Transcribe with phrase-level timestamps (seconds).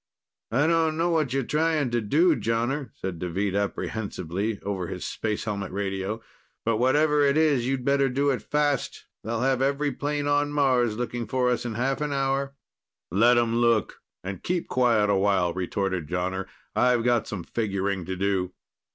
[0.49, 5.71] "I don't know what you're trying to do, Jonner," said Deveet apprehensively over his spacehelmet
[5.71, 6.23] radio.
[6.65, 9.05] "But whatever it is, you'd better do it fast.
[9.23, 12.55] They'll have every plane on Mars looking for us in half an hour."
[13.11, 16.47] "Let 'em look, and keep quiet a while," retorted Jonner.
[16.75, 18.53] "I've got some figuring to do."